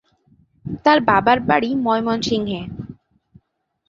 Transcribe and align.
তার 0.85 0.97
বাবার 1.01 1.37
বাড়ি 1.49 1.69
ময়মনসিংহে। 1.85 2.61